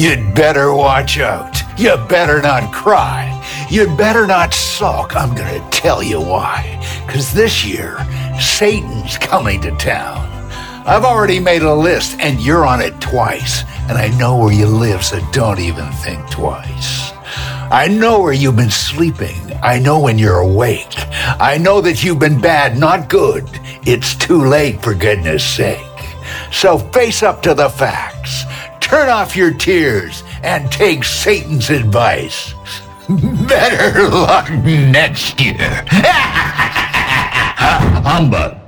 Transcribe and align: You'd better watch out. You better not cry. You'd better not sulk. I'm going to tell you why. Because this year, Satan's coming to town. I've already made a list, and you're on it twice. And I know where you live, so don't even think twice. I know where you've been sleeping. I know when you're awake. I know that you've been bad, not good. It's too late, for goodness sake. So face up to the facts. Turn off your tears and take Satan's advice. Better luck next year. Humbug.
You'd 0.00 0.34
better 0.34 0.72
watch 0.72 1.18
out. 1.20 1.60
You 1.78 1.94
better 2.08 2.40
not 2.40 2.72
cry. 2.72 3.36
You'd 3.68 3.98
better 3.98 4.26
not 4.26 4.54
sulk. 4.54 5.14
I'm 5.14 5.34
going 5.34 5.60
to 5.60 5.70
tell 5.70 6.02
you 6.02 6.18
why. 6.18 6.80
Because 7.06 7.34
this 7.34 7.66
year, 7.66 7.98
Satan's 8.40 9.18
coming 9.18 9.60
to 9.60 9.72
town. 9.72 10.26
I've 10.86 11.04
already 11.04 11.38
made 11.38 11.60
a 11.60 11.74
list, 11.74 12.18
and 12.18 12.40
you're 12.40 12.64
on 12.64 12.80
it 12.80 12.98
twice. 12.98 13.64
And 13.90 13.98
I 13.98 14.08
know 14.16 14.38
where 14.38 14.54
you 14.54 14.64
live, 14.64 15.04
so 15.04 15.20
don't 15.32 15.60
even 15.60 15.92
think 15.92 16.30
twice. 16.30 17.12
I 17.70 17.86
know 17.86 18.20
where 18.20 18.32
you've 18.32 18.56
been 18.56 18.70
sleeping. 18.70 19.36
I 19.62 19.80
know 19.80 20.00
when 20.00 20.18
you're 20.18 20.40
awake. 20.40 20.94
I 21.38 21.58
know 21.60 21.82
that 21.82 22.02
you've 22.02 22.18
been 22.18 22.40
bad, 22.40 22.78
not 22.78 23.10
good. 23.10 23.44
It's 23.82 24.16
too 24.16 24.46
late, 24.46 24.80
for 24.80 24.94
goodness 24.94 25.44
sake. 25.44 25.84
So 26.50 26.78
face 26.78 27.22
up 27.22 27.42
to 27.42 27.52
the 27.52 27.68
facts. 27.68 28.44
Turn 28.90 29.08
off 29.08 29.36
your 29.36 29.54
tears 29.54 30.24
and 30.42 30.68
take 30.72 31.04
Satan's 31.04 31.70
advice. 31.70 32.54
Better 33.08 34.08
luck 34.08 34.50
next 34.50 35.40
year. 35.40 35.54
Humbug. 38.02 38.58